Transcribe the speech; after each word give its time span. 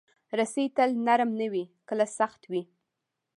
رسۍ 0.37 0.65
تل 0.75 0.89
نرم 1.05 1.31
نه 1.39 1.47
وي، 1.51 1.63
کله 1.89 2.05
سخت 2.17 2.41
وي. 2.51 2.61